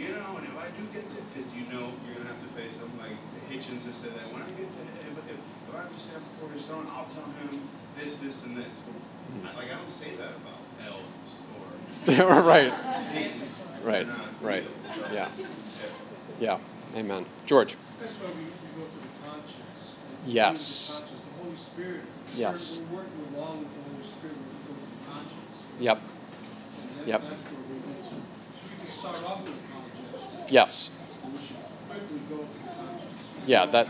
[0.00, 2.50] You know, and if I do get to, because you know you're gonna have to
[2.56, 2.88] face them.
[2.96, 3.12] Like
[3.52, 6.24] Hitchens has said that when I get to, if, if, if I have to stand
[6.24, 7.50] before his throne, I'll tell him
[7.98, 8.88] this, this, and this.
[8.88, 9.44] Hmm.
[9.58, 11.68] Like I don't say that about elves or
[12.48, 12.72] right.
[13.84, 14.06] Right.
[14.40, 14.64] Right.
[15.12, 15.28] Yeah.
[16.40, 16.56] yeah.
[16.56, 16.96] Yeah.
[16.96, 17.26] Amen.
[17.44, 17.76] George.
[18.00, 19.97] That's why we, we go to the conscience.
[20.28, 21.00] Yes.
[21.36, 22.00] The Holy Spirit.
[22.36, 22.82] Yes.
[22.90, 25.56] We're, we're working along with the Holy Spirit when we go to the conscience.
[25.80, 25.98] Yep.
[25.98, 27.20] And that, Yep.
[27.22, 28.12] that's where we get to.
[28.12, 28.16] So
[28.68, 30.90] we can start off with apologetics, Yes.
[31.24, 31.56] and we should
[31.88, 33.48] quickly go to the conscience.
[33.48, 33.88] Yeah, that-.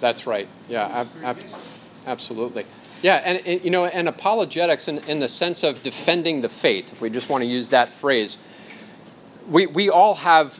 [0.00, 0.48] That's right.
[0.68, 0.86] Yeah.
[0.86, 1.06] Ab-
[1.36, 1.44] ab-
[2.06, 2.64] absolutely.
[3.02, 6.92] Yeah, and, and you know, and apologetics in, in the sense of defending the faith,
[6.92, 8.38] if we just want to use that phrase,
[9.50, 10.58] we, we all have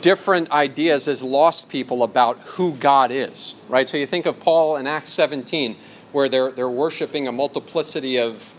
[0.00, 3.88] different ideas as lost people about who God is, right?
[3.88, 5.76] So you think of Paul in Acts 17,
[6.12, 8.52] where they're, they're worshiping a multiplicity of,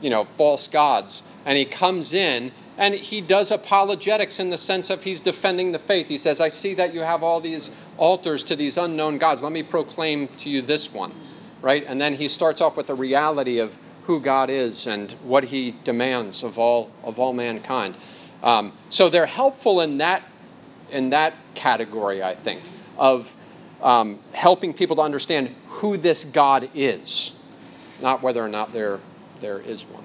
[0.00, 4.90] you know, false gods, and he comes in and he does apologetics in the sense
[4.90, 6.08] of he's defending the faith.
[6.08, 9.42] He says, I see that you have all these altars to these unknown gods.
[9.42, 11.12] Let me proclaim to you this one,
[11.62, 11.84] right?
[11.88, 15.74] And then he starts off with the reality of who God is and what he
[15.84, 17.96] demands of all, of all mankind.
[18.42, 20.22] Um, so they're helpful in that
[20.90, 22.60] in that category, I think,
[22.98, 23.32] of
[23.82, 27.32] um, helping people to understand who this God is,
[28.02, 29.00] not whether or not there
[29.40, 30.04] there is one.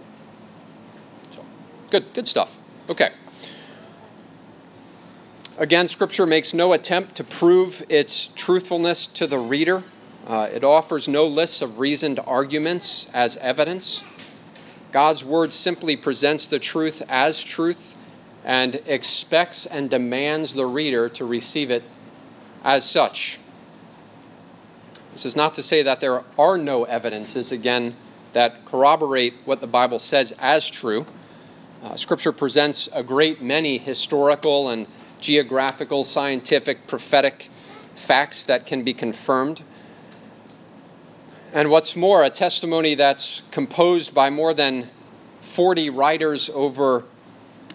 [1.32, 1.46] So,
[1.90, 2.60] good, good stuff.
[2.90, 3.10] Okay.
[5.60, 9.84] Again, Scripture makes no attempt to prove its truthfulness to the reader.
[10.28, 14.08] Uh, it offers no lists of reasoned arguments as evidence.
[14.92, 17.96] God's Word simply presents the truth as truth
[18.44, 21.84] and expects and demands the reader to receive it
[22.64, 23.40] as such.
[25.12, 27.94] This is not to say that there are no evidences, again,
[28.34, 31.06] that corroborate what the Bible says as true.
[31.84, 34.88] Uh, scripture presents a great many historical and
[35.20, 39.64] geographical, scientific, prophetic facts that can be confirmed.
[41.54, 44.88] And what's more, a testimony that's composed by more than
[45.42, 47.04] 40 writers over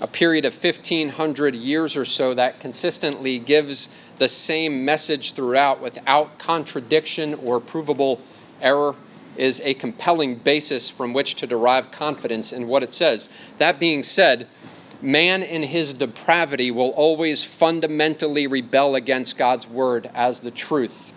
[0.01, 6.39] a period of 1500 years or so that consistently gives the same message throughout without
[6.39, 8.21] contradiction or provable
[8.61, 8.95] error
[9.37, 13.29] is a compelling basis from which to derive confidence in what it says.
[13.59, 14.47] That being said,
[15.03, 21.13] man in his depravity will always fundamentally rebel against God's word as the truth,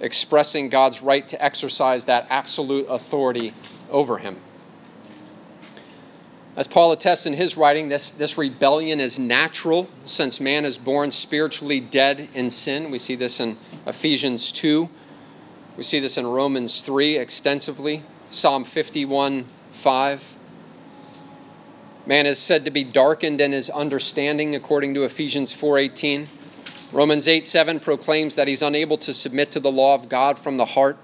[0.00, 3.52] expressing God's right to exercise that absolute authority
[3.90, 4.36] over him.
[6.54, 11.10] As Paul attests in his writing, this, this rebellion is natural since man is born
[11.10, 12.90] spiritually dead in sin.
[12.90, 14.88] We see this in Ephesians 2.
[15.78, 20.36] We see this in Romans 3 extensively, Psalm 51 5.
[22.04, 26.26] Man is said to be darkened in his understanding according to Ephesians 4:18.
[26.92, 30.58] Romans 8 7 proclaims that he's unable to submit to the law of God from
[30.58, 30.98] the heart.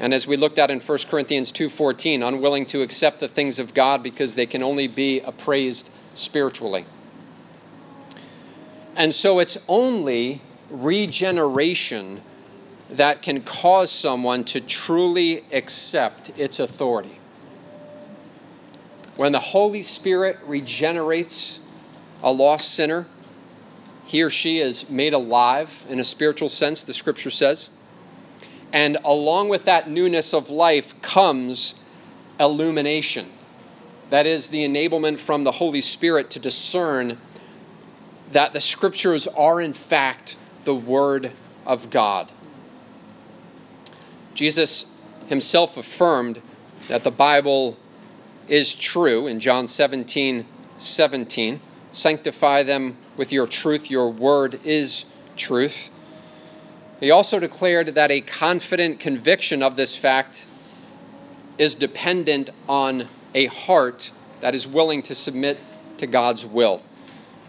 [0.00, 3.74] And as we looked at in 1 Corinthians 2:14, unwilling to accept the things of
[3.74, 6.84] God because they can only be appraised spiritually.
[8.96, 10.40] And so it's only
[10.70, 12.20] regeneration
[12.90, 17.18] that can cause someone to truly accept its authority.
[19.16, 21.60] When the Holy Spirit regenerates
[22.22, 23.06] a lost sinner,
[24.06, 27.70] he or she is made alive in a spiritual sense, the scripture says.
[28.72, 31.84] And along with that newness of life comes
[32.38, 33.26] illumination.
[34.10, 37.18] That is the enablement from the Holy Spirit to discern
[38.32, 41.32] that the scriptures are, in fact, the Word
[41.66, 42.30] of God.
[44.34, 44.94] Jesus
[45.28, 46.40] himself affirmed
[46.88, 47.76] that the Bible
[48.48, 50.46] is true in John 17
[50.78, 51.60] 17.
[51.90, 55.90] Sanctify them with your truth, your word is truth.
[57.00, 60.46] He also declared that a confident conviction of this fact
[61.56, 65.58] is dependent on a heart that is willing to submit
[65.98, 66.82] to God's will.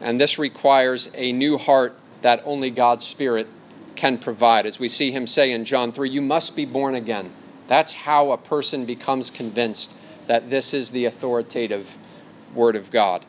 [0.02, 3.48] And this requires a new heart that only God's Spirit
[3.96, 4.66] can provide.
[4.66, 7.32] As we see him say in John 3, you must be born again.
[7.68, 11.98] That's how a person becomes convinced that this is the authoritative
[12.54, 13.26] Word of God.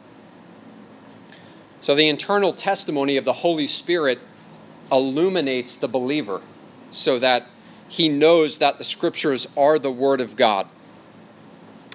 [1.81, 4.19] So the internal testimony of the Holy Spirit
[4.91, 6.41] illuminates the believer
[6.91, 7.47] so that
[7.89, 10.69] he knows that the Scriptures are the Word of God.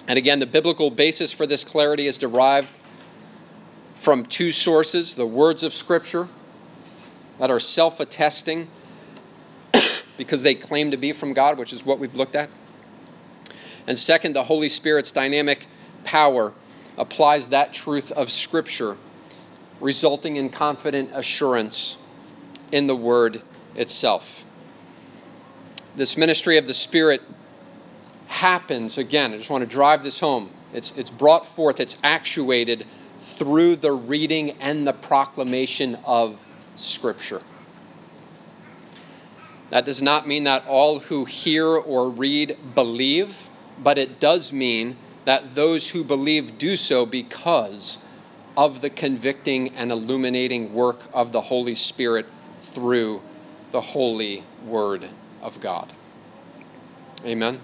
[0.08, 2.78] And again, the biblical basis for this clarity is derived
[3.94, 6.28] from two sources the words of Scripture
[7.38, 8.68] that are self attesting
[10.18, 12.50] because they claim to be from God, which is what we've looked at.
[13.86, 15.66] And second, the Holy Spirit's dynamic
[16.04, 16.52] power
[16.98, 18.96] applies that truth of Scripture,
[19.80, 22.05] resulting in confident assurance
[22.72, 23.42] in the Word
[23.74, 24.44] itself.
[25.96, 27.22] This ministry of the Spirit
[28.28, 30.50] happens, again, I just want to drive this home.
[30.74, 32.84] It's, it's brought forth, it's actuated
[33.20, 36.44] through the reading and the proclamation of
[36.76, 37.40] Scripture.
[39.70, 43.48] That does not mean that all who hear or read believe,
[43.82, 48.06] but it does mean that those who believe do so because
[48.56, 52.26] of the convicting and illuminating work of the Holy Spirit
[52.76, 53.22] through
[53.72, 55.08] the holy Word
[55.40, 55.90] of God.
[57.24, 57.58] Amen.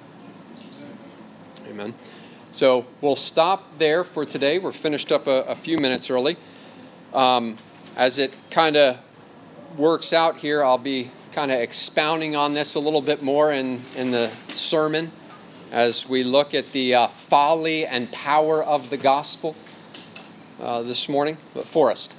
[1.69, 1.93] Amen.
[2.53, 4.59] So we'll stop there for today.
[4.59, 6.37] We're finished up a, a few minutes early.
[7.13, 7.59] Um,
[7.95, 8.99] as it kind of
[9.77, 13.81] works out here, I'll be kind of expounding on this a little bit more in,
[13.95, 15.11] in the sermon
[15.71, 19.55] as we look at the uh, folly and power of the gospel
[20.63, 21.37] uh, this morning.
[21.53, 22.17] But Forrest.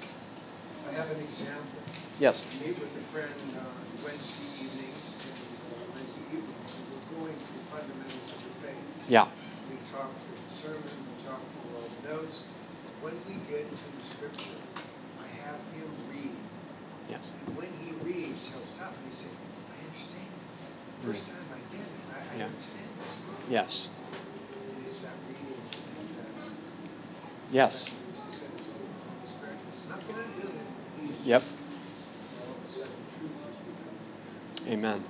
[0.92, 1.83] I have an example.
[2.22, 2.46] Yes.
[2.46, 3.74] I meet with a friend on
[4.06, 5.34] Wednesday evening, and
[5.66, 8.86] uh, Wednesday evening, so we're going through fundamentals of the faith.
[9.10, 9.26] Yeah.
[9.70, 12.54] We talk through the sermon, we talk through all the notes.
[13.02, 14.56] When we get to the scripture,
[15.20, 16.38] I have him read.
[17.12, 17.34] Yes.
[17.44, 20.32] And when he reads, he'll stop and he say, I understand.
[21.04, 21.36] First mm.
[21.36, 22.48] time I get it, I, I Yeah.
[22.48, 23.44] understand what's wrong.
[23.52, 23.92] Yes.
[23.92, 26.32] And it's that reading that.
[27.52, 27.92] Yes.
[27.92, 30.70] He uh, says, "Oh, Holy Spirit has nothing to do with it.
[31.04, 31.42] He's Yep.
[31.44, 31.60] just-
[32.40, 34.00] All of a sudden, truth has become.
[34.74, 35.04] Amen.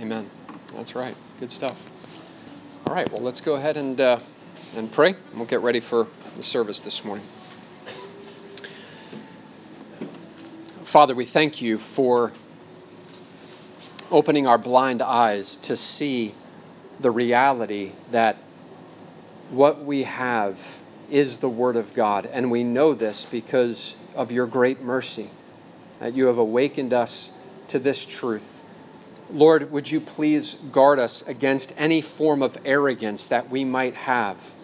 [0.00, 0.30] Amen.
[0.72, 1.16] That's right.
[1.40, 2.86] Good stuff.
[2.86, 3.10] All right.
[3.10, 4.20] Well, let's go ahead and uh,
[4.76, 7.24] and pray, and we'll get ready for the service this morning.
[10.84, 12.30] Father, we thank you for
[14.12, 16.32] opening our blind eyes to see
[17.00, 18.36] the reality that
[19.50, 20.80] what we have
[21.10, 25.30] is the Word of God, and we know this because of your great mercy
[25.98, 28.70] that you have awakened us to this truth.
[29.34, 34.54] Lord, would you please guard us against any form of arrogance that we might have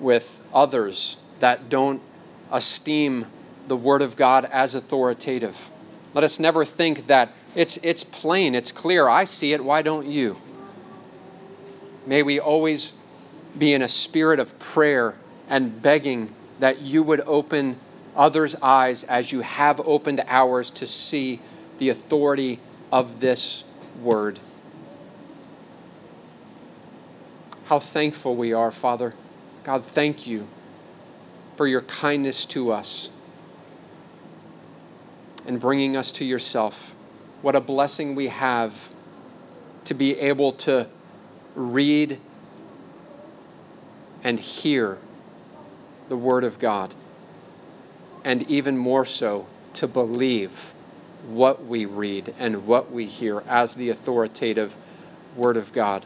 [0.00, 2.02] with others that don't
[2.50, 3.26] esteem
[3.68, 5.70] the Word of God as authoritative?
[6.14, 10.08] Let us never think that it's, it's plain, it's clear, I see it, why don't
[10.08, 10.36] you?
[12.08, 13.00] May we always
[13.56, 15.14] be in a spirit of prayer
[15.48, 17.76] and begging that you would open
[18.16, 21.38] others' eyes as you have opened ours to see
[21.78, 22.58] the authority
[22.92, 23.64] of this
[24.02, 24.38] word.
[27.66, 29.14] How thankful we are, Father,
[29.62, 30.46] God, thank you
[31.56, 33.10] for your kindness to us
[35.46, 36.94] and bringing us to yourself.
[37.42, 38.90] What a blessing we have
[39.84, 40.88] to be able to
[41.54, 42.18] read
[44.22, 44.98] and hear
[46.08, 46.94] the Word of God,
[48.24, 50.72] and even more so, to believe
[51.28, 54.76] what we read and what we hear as the authoritative
[55.36, 56.04] Word of God.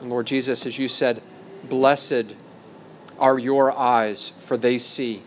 [0.00, 1.20] And Lord Jesus, as you said,
[1.68, 2.36] blessed
[3.18, 5.22] are your eyes, for they see,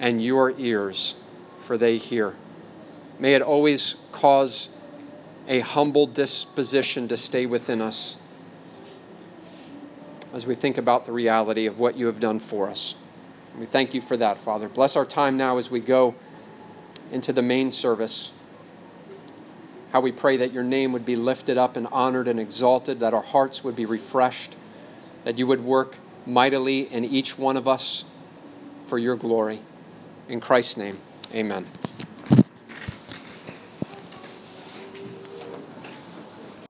[0.00, 1.22] and your ears,
[1.60, 2.34] for they hear.
[3.18, 4.74] May it always cause
[5.46, 8.20] a humble disposition to stay within us
[10.34, 12.96] as we think about the reality of what you have done for us.
[13.58, 14.68] We thank you for that, Father.
[14.68, 16.14] Bless our time now as we go
[17.12, 18.33] into the main service.
[19.94, 23.14] How we pray that your name would be lifted up and honored and exalted, that
[23.14, 24.56] our hearts would be refreshed,
[25.22, 28.04] that you would work mightily in each one of us
[28.86, 29.60] for your glory.
[30.28, 30.98] In Christ's name,
[31.32, 31.64] amen.